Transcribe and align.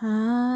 Hallelujah. 0.00 0.47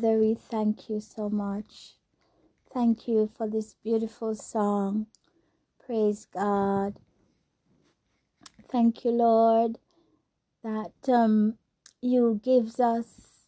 Father, 0.00 0.18
we 0.18 0.34
thank 0.34 0.88
you 0.88 0.98
so 0.98 1.28
much. 1.28 1.96
Thank 2.72 3.06
you 3.06 3.30
for 3.36 3.46
this 3.46 3.74
beautiful 3.84 4.34
song. 4.34 5.08
Praise 5.84 6.26
God. 6.32 6.98
Thank 8.70 9.04
you, 9.04 9.10
Lord, 9.10 9.76
that 10.64 10.94
um, 11.06 11.58
you 12.00 12.40
gives 12.42 12.80
us 12.80 13.44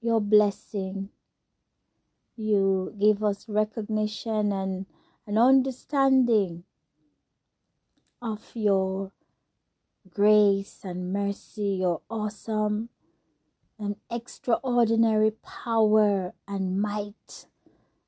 your 0.00 0.20
blessing. 0.20 1.08
You 2.36 2.94
give 3.00 3.24
us 3.24 3.48
recognition 3.48 4.52
and 4.52 4.86
an 5.26 5.38
understanding 5.38 6.62
of 8.22 8.42
your 8.54 9.10
grace 10.08 10.82
and 10.84 11.12
mercy, 11.12 11.78
your 11.80 12.02
awesome 12.08 12.90
and 13.80 13.96
extraordinary 14.10 15.32
power 15.42 16.34
and 16.46 16.80
might 16.80 17.46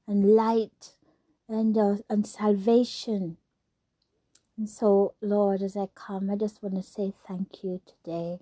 and 0.07 0.37
light 0.37 0.95
and, 1.49 1.77
uh, 1.79 1.97
and 2.11 2.27
salvation. 2.27 3.39
And 4.59 4.69
so, 4.69 5.15
Lord, 5.23 5.63
as 5.63 5.77
I 5.77 5.89
come, 5.95 6.31
I 6.31 6.37
just 6.37 6.63
want 6.63 6.75
to 6.77 6.83
say 6.83 7.13
thank 7.27 7.65
you 7.65 7.81
today 7.87 8.39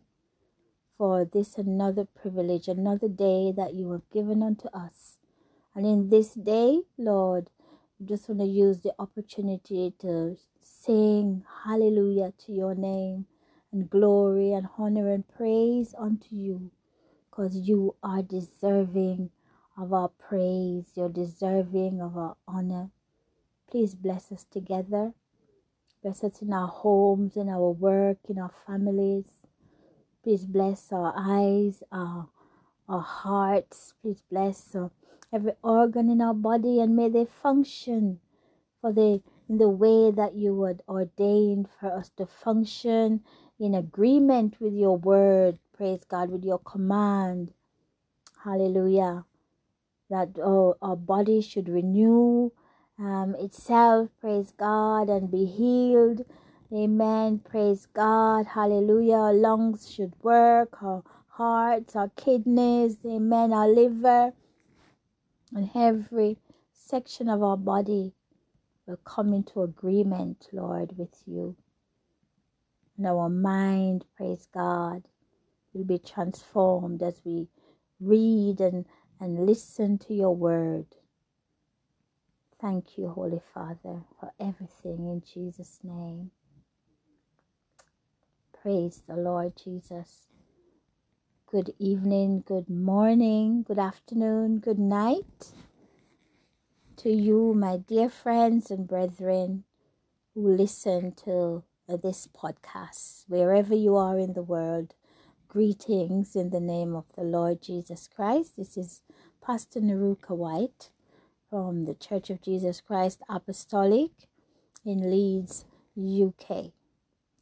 for 0.98 1.24
this 1.24 1.56
another 1.56 2.04
privilege, 2.04 2.66
another 2.66 3.08
day 3.08 3.52
that 3.56 3.74
you 3.74 3.92
have 3.92 4.10
given 4.12 4.42
unto 4.42 4.69
us. 4.69 5.19
And 5.74 5.86
in 5.86 6.10
this 6.10 6.34
day, 6.34 6.82
Lord, 6.98 7.48
I 8.00 8.06
just 8.06 8.28
want 8.28 8.40
to 8.40 8.46
use 8.46 8.80
the 8.80 8.94
opportunity 8.98 9.94
to 10.00 10.36
sing 10.60 11.44
hallelujah 11.64 12.32
to 12.46 12.52
your 12.52 12.74
name 12.74 13.26
and 13.72 13.88
glory 13.88 14.52
and 14.52 14.66
honor 14.76 15.12
and 15.12 15.26
praise 15.28 15.94
unto 15.96 16.34
you 16.34 16.72
because 17.40 17.56
you 17.56 17.94
are 18.02 18.20
deserving 18.20 19.30
of 19.78 19.94
our 19.94 20.08
praise. 20.08 20.84
You're 20.94 21.08
deserving 21.08 22.02
of 22.02 22.14
our 22.14 22.36
honor. 22.46 22.90
Please 23.70 23.94
bless 23.94 24.30
us 24.30 24.44
together. 24.44 25.14
Bless 26.02 26.22
us 26.22 26.42
in 26.42 26.52
our 26.52 26.68
homes, 26.68 27.36
in 27.36 27.48
our 27.48 27.70
work, 27.70 28.18
in 28.28 28.38
our 28.38 28.52
families. 28.66 29.24
Please 30.22 30.44
bless 30.44 30.92
our 30.92 31.14
eyes, 31.16 31.82
our, 31.90 32.28
our 32.86 33.00
hearts. 33.00 33.94
Please 34.02 34.22
bless 34.30 34.74
uh, 34.74 34.88
every 35.32 35.52
organ 35.62 36.10
in 36.10 36.20
our 36.20 36.34
body 36.34 36.78
and 36.78 36.94
may 36.94 37.08
they 37.08 37.24
function 37.24 38.20
for 38.82 38.92
the 38.92 39.22
in 39.48 39.58
the 39.58 39.68
way 39.68 40.10
that 40.10 40.34
you 40.34 40.54
would 40.54 40.82
ordain 40.88 41.66
for 41.80 41.90
us 41.90 42.10
to 42.16 42.26
function 42.26 43.20
in 43.58 43.74
agreement 43.74 44.56
with 44.60 44.74
your 44.74 44.96
word. 44.96 45.58
Praise 45.80 46.04
God, 46.04 46.28
with 46.28 46.44
your 46.44 46.58
command. 46.58 47.54
Hallelujah. 48.44 49.24
That 50.10 50.36
oh, 50.36 50.76
our 50.82 50.94
body 50.94 51.41
should 51.41 51.70
renew 51.70 52.50
um, 52.98 53.34
itself, 53.38 54.10
praise 54.20 54.52
God, 54.58 55.08
and 55.08 55.30
be 55.30 55.46
healed. 55.46 56.26
Amen. 56.70 57.38
Praise 57.38 57.86
God. 57.86 58.44
Hallelujah. 58.44 59.14
Our 59.14 59.32
lungs 59.32 59.90
should 59.90 60.12
work, 60.22 60.82
our 60.82 61.02
hearts, 61.28 61.96
our 61.96 62.10
kidneys, 62.10 62.98
amen, 63.06 63.54
our 63.54 63.66
liver, 63.66 64.34
and 65.54 65.70
every 65.74 66.36
section 66.74 67.30
of 67.30 67.42
our 67.42 67.56
body 67.56 68.12
will 68.86 68.98
come 68.98 69.32
into 69.32 69.62
agreement, 69.62 70.46
Lord, 70.52 70.98
with 70.98 71.22
you. 71.24 71.56
And 72.98 73.06
our 73.06 73.30
mind, 73.30 74.04
praise 74.14 74.46
God, 74.52 75.04
will 75.72 75.84
be 75.84 75.98
transformed 75.98 77.03
as 77.03 77.20
we 77.25 77.48
read 78.00 78.60
and, 78.60 78.86
and 79.20 79.47
listen 79.47 79.98
to 79.98 80.14
your 80.14 80.34
word. 80.34 80.86
Thank 82.60 82.98
you, 82.98 83.08
Holy 83.08 83.41
Father, 83.54 84.03
for 84.19 84.32
everything 84.38 85.06
in 85.06 85.22
Jesus' 85.22 85.81
name. 85.82 86.31
Praise 88.62 89.03
the 89.08 89.16
Lord 89.16 89.54
Jesus. 89.56 90.26
Good 91.50 91.72
evening, 91.78 92.44
good 92.47 92.69
morning, 92.69 93.64
good 93.66 93.78
afternoon, 93.78 94.58
good 94.58 94.78
night 94.78 95.52
to 96.99 97.11
you, 97.11 97.55
my 97.55 97.78
dear 97.78 98.11
friends 98.11 98.70
and 98.70 98.87
brethren 98.87 99.64
who 100.34 100.55
listen 100.55 101.12
to 101.25 101.64
this 101.88 102.28
podcast, 102.28 103.25
wherever 103.26 103.75
you 103.75 103.96
are 103.96 104.19
in 104.19 104.34
the 104.34 104.43
world. 104.43 104.94
Greetings 105.52 106.37
in 106.37 106.50
the 106.50 106.61
name 106.61 106.94
of 106.94 107.06
the 107.17 107.25
Lord 107.25 107.61
Jesus 107.61 108.06
Christ. 108.06 108.56
This 108.56 108.76
is 108.76 109.02
Pastor 109.44 109.81
Neruka 109.81 110.31
White 110.31 110.91
from 111.50 111.87
the 111.87 111.94
Church 111.94 112.31
of 112.31 112.41
Jesus 112.41 112.81
Christ 112.81 113.20
Apostolic 113.29 114.12
in 114.85 115.11
Leeds, 115.11 115.64
UK. 115.99 116.67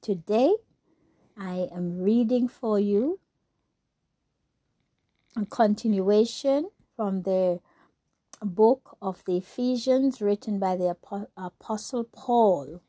Today, 0.00 0.54
I 1.36 1.68
am 1.70 2.00
reading 2.00 2.48
for 2.48 2.80
you 2.80 3.20
a 5.36 5.44
continuation 5.44 6.70
from 6.96 7.24
the 7.24 7.60
book 8.42 8.96
of 9.02 9.22
the 9.26 9.36
Ephesians 9.36 10.22
written 10.22 10.58
by 10.58 10.76
the 10.76 10.96
Apostle 11.36 12.04
Paul. 12.04 12.80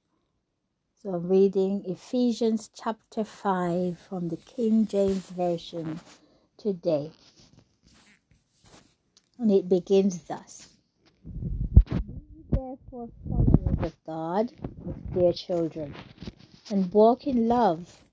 So 1.01 1.11
I'm 1.11 1.29
reading 1.29 1.85
Ephesians 1.85 2.69
chapter 2.75 3.23
5 3.23 3.97
from 3.97 4.27
the 4.27 4.35
King 4.35 4.85
James 4.85 5.29
Version 5.29 6.01
today. 6.57 7.11
And 9.37 9.49
it 9.49 9.69
begins 9.69 10.21
thus 10.23 10.67
Be 11.85 12.43
therefore 12.51 13.07
followers 13.29 13.77
of 13.81 13.95
God 14.05 14.51
with 14.83 15.13
dear 15.13 15.31
children, 15.31 15.95
and 16.69 16.91
walk 16.91 17.25
in 17.25 17.47
love, 17.47 18.03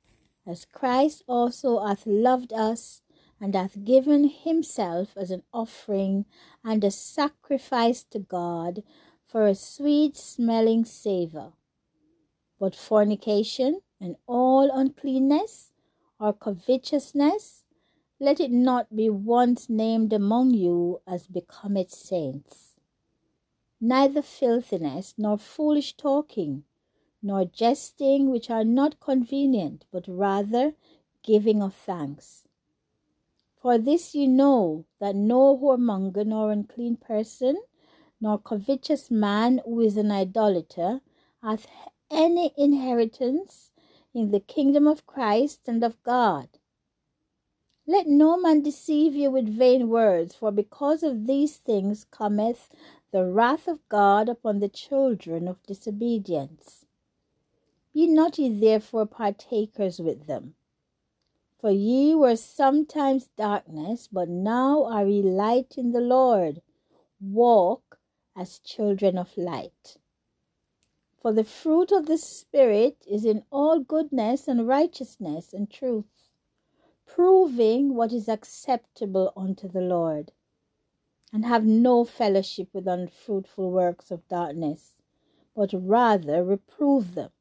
as 0.47 0.65
Christ 0.65 1.25
also 1.27 1.85
hath 1.85 2.06
loved 2.06 2.53
us 2.53 3.03
and 3.41 3.56
hath 3.56 3.85
given 3.85 4.29
himself 4.29 5.09
as 5.17 5.33
an 5.33 5.43
offering 5.53 6.25
and 6.62 6.85
a 6.85 6.93
sacrifice 6.93 8.05
to 8.12 8.21
God 8.21 8.85
for 9.27 9.49
a 9.49 9.56
sweet 9.56 10.17
smelling 10.17 10.85
savour. 10.85 11.55
But 12.58 12.75
fornication 12.75 13.81
and 14.00 14.17
all 14.26 14.70
uncleanness 14.70 15.73
or 16.19 16.32
covetousness, 16.32 17.64
let 18.19 18.41
it 18.41 18.50
not 18.50 18.94
be 18.94 19.11
once 19.11 19.69
named 19.69 20.12
among 20.12 20.55
you 20.55 21.00
as 21.06 21.26
becometh 21.26 21.91
saints. 21.91 22.73
Neither 23.81 24.23
filthiness, 24.23 25.14
nor 25.19 25.37
foolish 25.37 25.97
talking, 25.97 26.64
nor 27.23 27.44
jesting, 27.44 28.31
which 28.31 28.49
are 28.50 28.64
not 28.64 29.00
convenient, 29.00 29.85
but 29.93 30.09
rather 30.09 30.75
giving 31.23 31.62
of 31.62 31.75
thanks 31.75 32.47
for 33.67 33.79
this 33.79 34.14
you 34.14 34.29
know 34.29 34.85
that 35.00 35.17
no 35.17 35.59
whoremonger, 35.59 36.25
nor 36.25 36.52
unclean 36.52 36.97
person, 36.97 37.56
nor 38.20 38.38
covetous 38.38 39.11
man 39.11 39.61
who 39.64 39.81
is 39.81 39.97
an 39.97 40.12
idolater 40.12 41.00
hath 41.43 41.67
any 42.11 42.53
inheritance 42.56 43.70
in 44.14 44.31
the 44.31 44.41
kingdom 44.41 44.87
of 44.87 45.06
Christ 45.06 45.61
and 45.67 45.82
of 45.85 46.03
God. 46.03 46.49
Let 47.87 48.06
no 48.06 48.37
man 48.37 48.62
deceive 48.62 49.14
you 49.14 49.31
with 49.31 49.49
vain 49.49 49.88
words, 49.88 50.35
for 50.35 50.50
because 50.50 51.03
of 51.03 51.26
these 51.26 51.56
things 51.56 52.05
cometh 52.11 52.69
the 53.12 53.25
wrath 53.25 53.69
of 53.69 53.88
God 53.88 54.29
upon 54.29 54.58
the 54.58 54.69
children 54.69 55.47
of 55.47 55.62
disobedience. 55.62 56.85
Be 57.94 58.06
not 58.06 58.38
ye 58.38 58.49
therefore 58.49 59.06
partakers 59.06 60.00
with 60.00 60.26
them. 60.26 60.55
For 61.61 61.70
ye 61.70 62.14
were 62.14 62.37
sometimes 62.37 63.31
darkness, 63.37 64.09
but 64.11 64.29
now 64.29 64.85
are 64.85 65.06
ye 65.06 65.23
light 65.23 65.75
in 65.79 65.93
the 65.93 66.00
Lord. 66.00 66.61
Walk 67.20 67.99
as 68.37 68.59
children 68.59 69.17
of 69.17 69.37
light. 69.38 69.97
For 71.26 71.32
the 71.32 71.43
fruit 71.43 71.90
of 71.90 72.06
the 72.06 72.19
Spirit 72.19 73.05
is 73.05 73.25
in 73.25 73.43
all 73.50 73.81
goodness 73.81 74.46
and 74.46 74.69
righteousness 74.69 75.52
and 75.52 75.69
truth, 75.69 76.31
proving 77.05 77.96
what 77.96 78.12
is 78.12 78.28
acceptable 78.28 79.32
unto 79.37 79.67
the 79.67 79.81
Lord. 79.81 80.31
And 81.32 81.44
have 81.44 81.64
no 81.64 82.05
fellowship 82.05 82.69
with 82.73 82.87
unfruitful 82.87 83.73
works 83.73 84.12
of 84.12 84.28
darkness, 84.28 84.99
but 85.52 85.70
rather 85.73 86.44
reprove 86.44 87.17
them. 87.17 87.32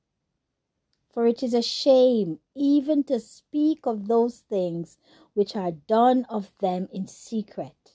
For 1.14 1.28
it 1.28 1.44
is 1.44 1.54
a 1.54 1.62
shame 1.62 2.40
even 2.56 3.04
to 3.04 3.20
speak 3.20 3.86
of 3.86 4.08
those 4.08 4.40
things 4.40 4.98
which 5.36 5.56
are 5.56 5.74
done 5.74 6.26
of 6.28 6.58
them 6.58 6.88
in 6.92 7.06
secret. 7.06 7.94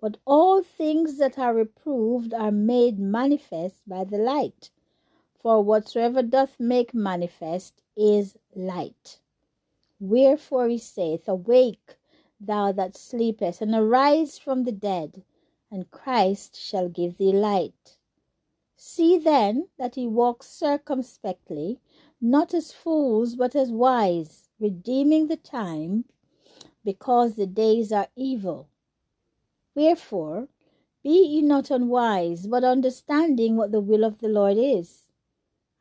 But 0.00 0.16
all 0.24 0.62
things 0.62 1.18
that 1.18 1.38
are 1.38 1.52
reproved 1.52 2.32
are 2.32 2.50
made 2.50 2.98
manifest 2.98 3.86
by 3.86 4.04
the 4.04 4.16
light. 4.16 4.70
For 5.44 5.60
whatsoever 5.62 6.22
doth 6.22 6.58
make 6.58 6.94
manifest 6.94 7.82
is 7.98 8.34
light. 8.56 9.20
Wherefore 10.00 10.70
he 10.70 10.78
saith, 10.78 11.28
Awake, 11.28 11.96
thou 12.40 12.72
that 12.72 12.96
sleepest, 12.96 13.60
and 13.60 13.74
arise 13.74 14.38
from 14.38 14.64
the 14.64 14.72
dead, 14.72 15.22
and 15.70 15.90
Christ 15.90 16.58
shall 16.58 16.88
give 16.88 17.18
thee 17.18 17.34
light. 17.34 17.98
See 18.74 19.18
then 19.18 19.68
that 19.76 19.96
he 19.96 20.06
walk 20.06 20.42
circumspectly 20.42 21.78
not 22.22 22.54
as 22.54 22.72
fools, 22.72 23.36
but 23.36 23.54
as 23.54 23.70
wise, 23.70 24.48
redeeming 24.58 25.28
the 25.28 25.36
time, 25.36 26.06
because 26.86 27.34
the 27.34 27.46
days 27.46 27.92
are 27.92 28.08
evil. 28.16 28.70
Wherefore, 29.74 30.48
be 31.02 31.10
ye 31.10 31.42
not 31.42 31.70
unwise, 31.70 32.46
but 32.46 32.64
understanding 32.64 33.56
what 33.56 33.72
the 33.72 33.80
will 33.82 34.04
of 34.04 34.20
the 34.20 34.28
Lord 34.28 34.56
is. 34.56 35.03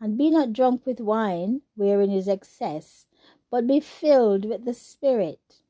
And 0.04 0.18
be 0.18 0.30
not 0.30 0.52
drunk 0.52 0.86
with 0.86 1.00
wine, 1.00 1.62
wherein 1.76 2.12
is 2.12 2.28
excess, 2.28 3.08
but 3.50 3.66
be 3.66 3.80
filled 3.80 4.46
with 4.46 4.66
the 4.66 4.74
Spirit, 4.74 5.62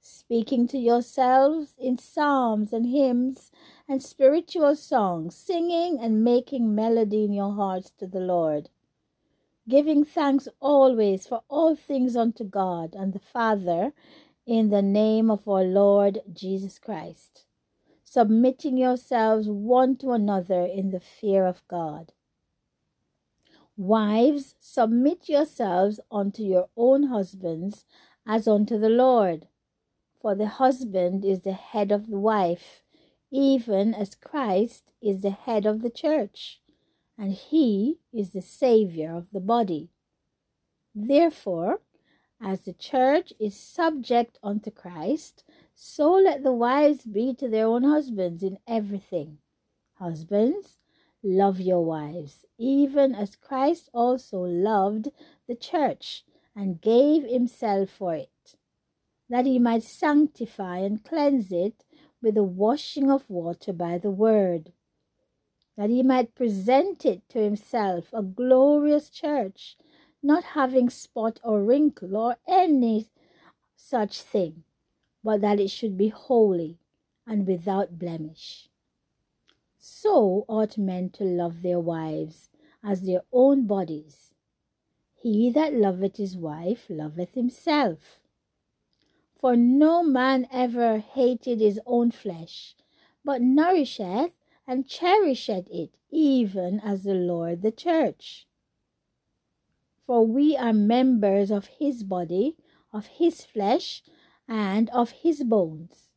speaking 0.00 0.66
to 0.68 0.78
yourselves 0.78 1.74
in 1.78 1.98
psalms 1.98 2.72
and 2.72 2.86
hymns 2.86 3.50
and 3.86 4.02
spiritual 4.02 4.74
songs, 4.74 5.36
singing 5.36 5.98
and 6.00 6.24
making 6.24 6.74
melody 6.74 7.24
in 7.24 7.32
your 7.34 7.52
hearts 7.52 7.90
to 7.98 8.06
the 8.06 8.20
Lord 8.20 8.70
giving 9.68 10.04
thanks 10.04 10.48
always 10.60 11.26
for 11.26 11.42
all 11.48 11.76
things 11.76 12.16
unto 12.16 12.44
God 12.44 12.94
and 12.94 13.12
the 13.12 13.18
Father 13.20 13.92
in 14.46 14.70
the 14.70 14.82
name 14.82 15.30
of 15.30 15.48
our 15.48 15.62
Lord 15.62 16.20
Jesus 16.32 16.78
Christ, 16.78 17.44
submitting 18.04 18.76
yourselves 18.76 19.48
one 19.48 19.96
to 19.98 20.12
another 20.12 20.64
in 20.64 20.90
the 20.90 21.00
fear 21.00 21.46
of 21.46 21.66
God. 21.68 22.12
Wives, 23.76 24.54
submit 24.60 25.28
yourselves 25.28 26.00
unto 26.10 26.42
your 26.42 26.68
own 26.76 27.04
husbands 27.04 27.84
as 28.26 28.46
unto 28.46 28.78
the 28.78 28.90
Lord. 28.90 29.48
For 30.20 30.34
the 30.34 30.46
husband 30.46 31.24
is 31.24 31.40
the 31.40 31.52
head 31.52 31.90
of 31.90 32.08
the 32.08 32.18
wife, 32.18 32.82
even 33.30 33.94
as 33.94 34.14
Christ 34.14 34.92
is 35.00 35.22
the 35.22 35.30
head 35.30 35.66
of 35.66 35.82
the 35.82 35.90
church 35.90 36.60
and 37.18 37.32
he 37.32 37.98
is 38.12 38.30
the 38.30 38.42
Savior 38.42 39.16
of 39.16 39.30
the 39.30 39.40
body. 39.40 39.90
Therefore, 40.94 41.80
as 42.40 42.62
the 42.62 42.72
church 42.72 43.32
is 43.38 43.56
subject 43.56 44.38
unto 44.42 44.70
Christ, 44.70 45.44
so 45.74 46.12
let 46.12 46.42
the 46.42 46.52
wives 46.52 47.04
be 47.04 47.34
to 47.34 47.48
their 47.48 47.66
own 47.66 47.84
husbands 47.84 48.42
in 48.42 48.58
everything. 48.66 49.38
Husbands, 49.94 50.78
love 51.22 51.60
your 51.60 51.84
wives, 51.84 52.44
even 52.58 53.14
as 53.14 53.36
Christ 53.36 53.88
also 53.92 54.40
loved 54.40 55.08
the 55.48 55.54
church 55.54 56.24
and 56.54 56.80
gave 56.80 57.24
himself 57.24 57.90
for 57.90 58.14
it, 58.14 58.56
that 59.28 59.46
he 59.46 59.58
might 59.58 59.82
sanctify 59.82 60.78
and 60.78 61.04
cleanse 61.04 61.52
it 61.52 61.84
with 62.20 62.34
the 62.34 62.42
washing 62.42 63.10
of 63.10 63.28
water 63.28 63.72
by 63.72 63.98
the 63.98 64.10
word 64.10 64.72
that 65.76 65.90
he 65.90 66.02
might 66.02 66.34
present 66.34 67.04
it 67.04 67.22
to 67.30 67.38
himself 67.38 68.12
a 68.12 68.22
glorious 68.22 69.08
church, 69.08 69.76
not 70.22 70.44
having 70.44 70.90
spot 70.90 71.40
or 71.42 71.62
wrinkle 71.62 72.16
or 72.16 72.36
any 72.48 73.08
such 73.76 74.20
thing, 74.22 74.64
but 75.24 75.40
that 75.40 75.58
it 75.58 75.68
should 75.70 75.96
be 75.96 76.08
holy 76.08 76.78
and 77.26 77.46
without 77.46 77.98
blemish. 77.98 78.68
So 79.84 80.44
ought 80.46 80.78
men 80.78 81.10
to 81.10 81.24
love 81.24 81.62
their 81.62 81.80
wives 81.80 82.50
as 82.84 83.02
their 83.02 83.22
own 83.32 83.66
bodies. 83.66 84.32
He 85.12 85.50
that 85.50 85.74
loveth 85.74 86.18
his 86.18 86.36
wife 86.36 86.86
loveth 86.88 87.34
himself. 87.34 88.20
For 89.34 89.56
no 89.56 90.04
man 90.04 90.46
ever 90.52 90.98
hated 90.98 91.58
his 91.58 91.80
own 91.84 92.12
flesh, 92.12 92.76
but 93.24 93.42
nourisheth 93.42 94.36
and 94.68 94.86
cherisheth 94.86 95.66
it, 95.68 95.90
even 96.12 96.78
as 96.78 97.02
the 97.02 97.14
Lord 97.14 97.62
the 97.62 97.72
church. 97.72 98.46
For 100.06 100.24
we 100.24 100.56
are 100.56 100.72
members 100.72 101.50
of 101.50 101.66
his 101.66 102.04
body, 102.04 102.56
of 102.92 103.06
his 103.06 103.44
flesh, 103.44 104.04
and 104.46 104.88
of 104.90 105.10
his 105.10 105.42
bones. 105.42 106.08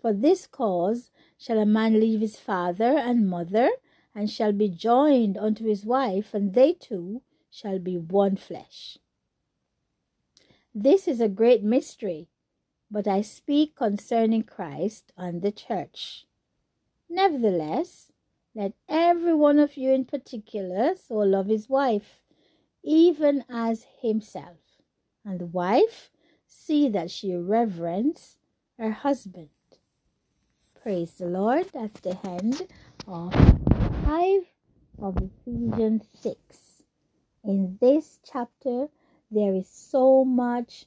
For 0.00 0.12
this 0.12 0.48
cause 0.48 1.12
shall 1.38 1.58
a 1.58 1.66
man 1.66 2.00
leave 2.00 2.20
his 2.20 2.38
father 2.38 2.96
and 2.96 3.28
mother, 3.28 3.70
and 4.14 4.30
shall 4.30 4.52
be 4.52 4.68
joined 4.68 5.36
unto 5.36 5.64
his 5.64 5.84
wife, 5.84 6.34
and 6.34 6.54
they 6.54 6.72
two 6.72 7.22
shall 7.50 7.78
be 7.78 7.96
one 7.96 8.36
flesh. 8.36 8.98
This 10.74 11.06
is 11.06 11.20
a 11.20 11.28
great 11.28 11.62
mystery, 11.62 12.28
but 12.90 13.06
I 13.06 13.22
speak 13.22 13.76
concerning 13.76 14.42
Christ 14.42 15.12
and 15.16 15.42
the 15.42 15.52
church. 15.52 16.26
Nevertheless, 17.08 18.10
let 18.54 18.72
every 18.88 19.34
one 19.34 19.58
of 19.58 19.76
you 19.76 19.92
in 19.92 20.04
particular 20.04 20.94
so 20.96 21.14
love 21.16 21.46
his 21.46 21.68
wife, 21.68 22.22
even 22.82 23.44
as 23.48 23.86
himself, 24.00 24.58
and 25.24 25.40
the 25.40 25.46
wife 25.46 26.10
see 26.46 26.88
that 26.88 27.10
she 27.10 27.34
reverence 27.34 28.36
her 28.78 28.90
husband. 28.90 29.48
Praise 30.84 31.12
the 31.12 31.24
Lord. 31.24 31.64
That's 31.72 31.98
the 32.00 32.18
end 32.28 32.60
of 33.06 33.32
5 34.04 34.40
of 34.98 35.16
Ephesians 35.16 36.02
6. 36.20 36.36
In 37.42 37.78
this 37.80 38.18
chapter, 38.30 38.88
there 39.30 39.54
is 39.54 39.66
so 39.66 40.26
much, 40.26 40.84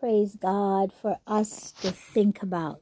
praise 0.00 0.34
God, 0.34 0.94
for 0.94 1.18
us 1.26 1.72
to 1.82 1.90
think 1.90 2.42
about. 2.42 2.80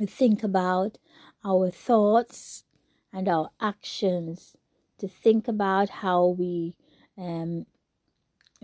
We 0.00 0.06
think 0.06 0.42
about 0.42 0.96
our 1.44 1.70
thoughts 1.70 2.64
and 3.12 3.28
our 3.28 3.50
actions, 3.60 4.56
to 5.00 5.06
think 5.06 5.48
about 5.48 5.90
how 5.90 6.28
we 6.28 6.76
um, 7.18 7.66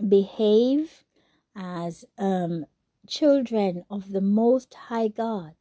behave 0.09 1.03
as 1.55 2.03
um, 2.17 2.65
children 3.07 3.83
of 3.91 4.11
the 4.11 4.21
Most 4.21 4.73
High 4.73 5.09
God. 5.09 5.53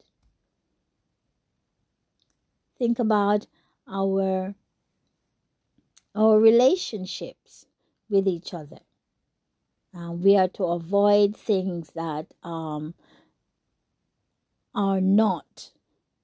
Think 2.81 2.99
about 2.99 3.47
our 3.87 4.55
our 6.15 6.41
relationships 6.41 7.67
with 8.09 8.27
each 8.27 8.55
other. 8.55 8.79
Uh, 9.95 10.13
we 10.13 10.35
are 10.35 10.49
to 10.49 10.65
avoid 10.65 11.37
things 11.37 11.91
that 11.91 12.33
um, 12.43 12.95
are 14.75 15.03
not 15.03 15.73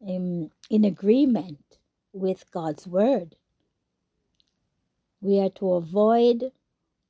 in, 0.00 0.50
in 0.70 0.86
agreement 0.86 1.76
with 2.14 2.50
God's 2.50 2.86
word. 2.86 3.36
We 5.20 5.38
are 5.40 5.50
to 5.50 5.74
avoid 5.74 6.52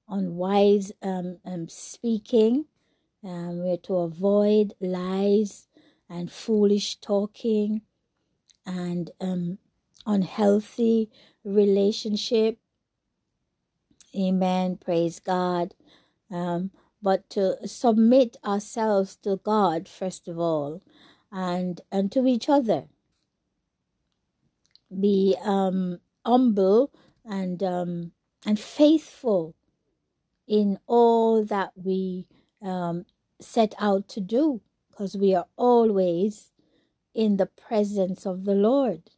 unwise 0.09 0.91
um, 1.03 1.38
um, 1.45 1.69
speaking. 1.69 2.65
Um, 3.23 3.62
we 3.62 3.71
are 3.71 3.85
to 3.85 3.99
avoid 3.99 4.75
lies 4.81 5.69
and 6.11 6.33
foolish 6.33 6.97
talking 6.97 7.83
and 8.66 9.11
um, 9.20 9.58
unhealthy 10.04 11.08
relationship. 11.44 12.58
Amen. 14.14 14.76
Praise 14.76 15.20
God. 15.20 15.75
Um, 16.30 16.73
but 17.00 17.30
to 17.30 17.56
submit 17.68 18.37
ourselves 18.44 19.16
to 19.23 19.37
God 19.44 19.88
first 19.88 20.26
of 20.28 20.38
all, 20.38 20.82
and 21.30 21.80
and 21.92 22.11
to 22.12 22.26
each 22.26 22.49
other. 22.49 22.87
Be 25.00 25.37
um, 25.44 26.00
humble 26.25 26.92
and 27.25 27.62
um, 27.62 28.12
and 28.44 28.58
faithful 28.58 29.54
in 30.49 30.78
all 30.87 31.44
that 31.44 31.73
we 31.76 32.26
um, 32.62 33.04
set 33.40 33.75
out 33.78 34.08
to 34.08 34.20
do, 34.20 34.62
because 34.90 35.16
we 35.16 35.35
are 35.35 35.46
always 35.56 36.52
in 37.16 37.38
the 37.38 37.46
presence 37.46 38.26
of 38.26 38.44
the 38.44 38.54
Lord. 38.54 39.11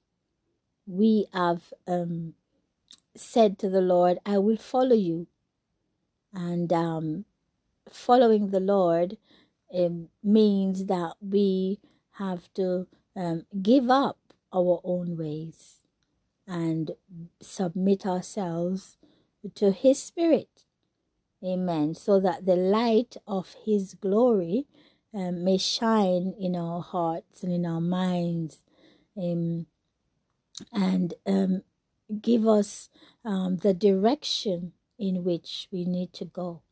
We 0.87 1.27
have 1.35 1.75
um, 1.89 2.35
said 3.17 3.59
to 3.61 3.69
the 3.69 3.81
Lord, 3.83 4.19
I 4.27 4.39
will 4.39 4.57
follow 4.57 4.97
you. 4.97 5.27
And 6.33 6.73
um, 6.73 7.25
following 7.91 8.51
the 8.51 8.61
Lord 8.61 9.19
um, 9.75 10.09
means 10.23 10.87
that 10.87 11.15
we 11.21 11.81
have 12.13 12.53
to 12.55 12.87
um, 13.17 13.47
give 13.63 13.91
up 13.91 14.19
our 14.53 14.81
own 14.85 15.17
ways 15.17 15.77
and 16.47 16.93
submit 17.41 18.07
ourselves 18.07 18.99
to 19.57 19.73
His 19.73 20.03
Spirit. 20.03 20.65
Amen. 21.45 21.95
So 21.95 22.21
that 22.21 22.47
the 22.47 22.57
light 22.57 23.17
of 23.27 23.57
His 23.65 23.95
glory 23.95 24.67
um, 25.19 25.43
may 25.43 25.59
shine 25.59 26.33
in 26.39 26.55
our 26.55 26.81
hearts 26.81 27.43
and 27.43 27.53
in 27.53 27.67
our 27.67 27.81
minds 27.81 28.63
um, 29.17 29.67
and 30.73 31.15
um, 31.27 31.63
give 32.23 32.47
us 32.47 32.89
um, 33.25 33.57
the 33.57 33.75
direction 33.75 34.73
in 34.97 35.25
which 35.25 35.67
we 35.73 35.85
need 35.85 36.13
to 36.13 36.25
go. 36.25 36.63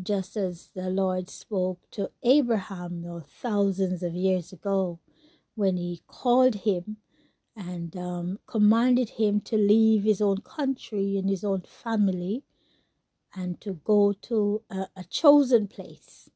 Just 0.00 0.36
as 0.36 0.68
the 0.74 0.90
Lord 0.90 1.30
spoke 1.30 1.80
to 1.92 2.10
Abraham 2.22 3.00
you 3.02 3.08
know, 3.08 3.24
thousands 3.26 4.02
of 4.02 4.14
years 4.14 4.52
ago 4.52 5.00
when 5.54 5.78
he 5.78 6.02
called 6.06 6.54
him 6.54 6.98
and 7.56 7.96
um, 7.96 8.38
commanded 8.46 9.10
him 9.10 9.40
to 9.40 9.56
leave 9.56 10.04
his 10.04 10.20
own 10.20 10.42
country 10.42 11.16
and 11.16 11.30
his 11.30 11.42
own 11.44 11.62
family 11.62 12.44
and 13.34 13.58
to 13.62 13.80
go 13.84 14.12
to 14.12 14.62
a, 14.70 14.86
a 14.96 15.04
chosen 15.04 15.66
place 15.66 16.30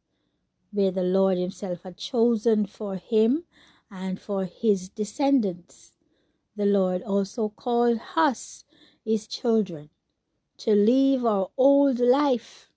where 0.73 0.91
the 0.91 1.03
Lord 1.03 1.39
Himself 1.39 1.83
had 1.83 1.97
chosen 1.97 2.67
for 2.67 2.97
him 2.97 3.45
and 3.91 4.21
for 4.21 4.45
his 4.47 4.89
descendants. 4.89 5.93
The 6.57 6.67
Lord 6.67 7.03
also 7.03 7.51
called 7.51 8.01
us, 8.17 8.65
His 9.05 9.27
children, 9.27 9.91
to 10.59 10.75
leave 10.75 11.25
our 11.25 11.51
old 11.57 11.99
life 11.99 12.71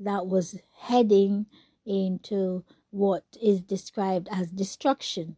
that 0.00 0.26
was 0.26 0.58
heading 0.78 1.46
into 1.86 2.64
what 2.90 3.24
is 3.40 3.60
described 3.60 4.28
as 4.30 4.50
destruction. 4.50 5.36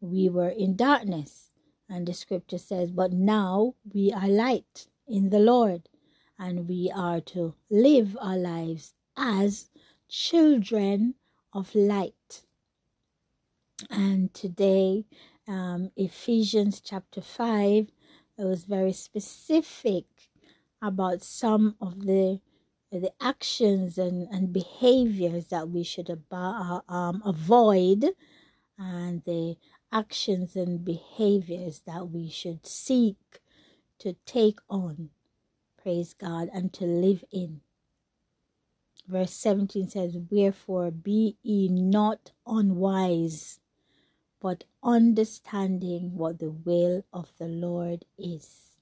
We 0.00 0.28
were 0.28 0.50
in 0.50 0.76
darkness, 0.76 1.50
and 1.88 2.06
the 2.06 2.14
scripture 2.14 2.58
says, 2.58 2.90
But 2.90 3.12
now 3.12 3.74
we 3.92 4.12
are 4.12 4.28
light 4.28 4.88
in 5.06 5.30
the 5.30 5.38
Lord, 5.38 5.88
and 6.38 6.68
we 6.68 6.90
are 6.94 7.20
to 7.22 7.54
live 7.70 8.16
our 8.20 8.36
lives 8.36 8.94
as 9.16 9.70
children 10.08 11.14
of 11.54 11.74
light. 11.74 12.44
And 13.90 14.34
today, 14.34 15.04
um, 15.48 15.90
Ephesians 15.96 16.80
chapter 16.80 17.20
5, 17.22 17.88
it 18.38 18.44
was 18.44 18.64
very 18.64 18.92
specific 18.92 20.06
about 20.82 21.22
some 21.22 21.76
of 21.80 22.06
the 22.06 22.40
the 22.92 23.12
actions 23.20 23.98
and, 23.98 24.28
and 24.32 24.52
behaviors 24.52 25.48
that 25.48 25.68
we 25.68 25.82
should 25.82 26.08
ab- 26.10 26.82
um, 26.88 27.22
avoid 27.26 28.06
and 28.78 29.22
the 29.24 29.56
actions 29.92 30.56
and 30.56 30.84
behaviors 30.84 31.82
that 31.86 32.08
we 32.10 32.28
should 32.28 32.66
seek 32.66 33.16
to 33.98 34.14
take 34.26 34.60
on 34.70 35.10
praise 35.82 36.14
god 36.14 36.48
and 36.54 36.72
to 36.72 36.84
live 36.84 37.24
in 37.32 37.60
verse 39.06 39.32
17 39.32 39.88
says 39.88 40.16
wherefore 40.30 40.90
be 40.90 41.36
ye 41.42 41.68
not 41.68 42.32
unwise 42.46 43.60
but 44.40 44.64
understanding 44.82 46.14
what 46.16 46.38
the 46.38 46.50
will 46.50 47.02
of 47.12 47.32
the 47.38 47.46
lord 47.46 48.04
is. 48.18 48.76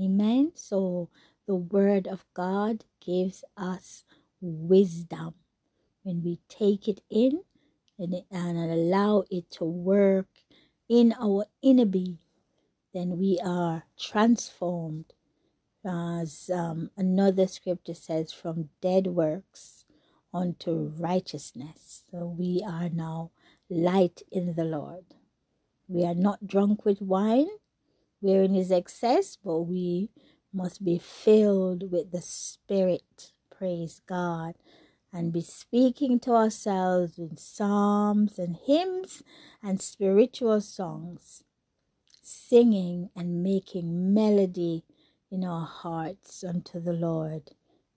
Amen. 0.00 0.52
So 0.54 1.10
the 1.46 1.56
word 1.56 2.06
of 2.06 2.24
god 2.34 2.84
gives 3.04 3.44
us 3.56 4.04
wisdom. 4.40 5.34
When 6.04 6.22
we 6.22 6.38
take 6.48 6.88
it 6.88 7.00
in 7.10 7.42
and, 7.98 8.14
and 8.30 8.58
allow 8.58 9.24
it 9.30 9.50
to 9.52 9.64
work 9.64 10.28
in 10.88 11.14
our 11.18 11.46
inner 11.62 11.86
being 11.86 12.18
then 12.94 13.18
we 13.18 13.40
are 13.44 13.84
transformed 13.98 15.13
as 15.86 16.50
um, 16.54 16.90
another 16.96 17.46
scripture 17.46 17.94
says, 17.94 18.32
from 18.32 18.70
dead 18.80 19.08
works 19.08 19.84
unto 20.34 20.92
righteousness. 20.98 22.02
So 22.10 22.26
we 22.38 22.62
are 22.66 22.88
now 22.90 23.30
light 23.70 24.22
in 24.32 24.54
the 24.54 24.64
Lord. 24.64 25.04
We 25.88 26.04
are 26.04 26.14
not 26.14 26.46
drunk 26.46 26.84
with 26.84 27.02
wine, 27.02 27.48
wherein 28.20 28.54
is 28.56 28.72
excess, 28.72 29.36
but 29.42 29.62
we 29.62 30.10
must 30.52 30.84
be 30.84 30.98
filled 30.98 31.90
with 31.92 32.12
the 32.12 32.22
Spirit. 32.22 33.32
Praise 33.56 34.00
God. 34.08 34.54
And 35.12 35.32
be 35.32 35.42
speaking 35.42 36.20
to 36.20 36.32
ourselves 36.32 37.18
in 37.18 37.36
psalms 37.36 38.38
and 38.38 38.56
hymns 38.66 39.22
and 39.62 39.80
spiritual 39.82 40.60
songs, 40.60 41.44
singing 42.22 43.10
and 43.16 43.42
making 43.42 44.14
melody 44.14 44.84
in 45.34 45.44
our 45.44 45.66
hearts 45.66 46.44
unto 46.44 46.80
the 46.80 46.94
Lord, 46.94 47.50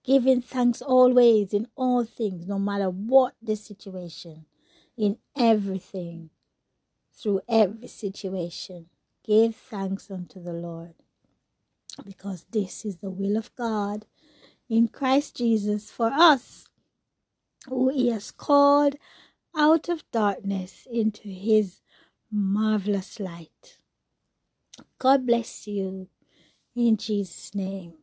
giving 0.04 0.42
thanks 0.42 0.82
always 0.82 1.54
in 1.54 1.68
all 1.76 2.04
things, 2.04 2.48
no 2.48 2.58
matter 2.58 2.90
what 2.90 3.34
the 3.42 3.56
situation, 3.56 4.46
in 4.98 5.18
everything, 5.38 6.30
through 7.14 7.40
every 7.48 7.88
situation. 7.88 8.86
Give 9.24 9.54
thanks 9.54 10.10
unto 10.10 10.42
the 10.42 10.52
Lord, 10.52 10.94
because 12.04 12.46
this 12.50 12.84
is 12.84 12.98
the 12.98 13.10
will 13.10 13.36
of 13.38 13.54
God 13.56 14.06
in 14.68 14.88
Christ 14.88 15.36
Jesus 15.36 15.90
for 15.90 16.08
us, 16.12 16.66
who 17.68 17.90
He 17.90 18.10
has 18.10 18.32
called 18.32 18.96
out 19.56 19.88
of 19.88 20.04
darkness 20.12 20.88
into 20.92 21.28
His 21.28 21.80
marvelous 22.32 23.20
light. 23.20 23.78
God 24.98 25.26
bless 25.26 25.66
you 25.66 26.08
in 26.78 26.96
Jesus' 26.96 27.54
name. 27.54 27.97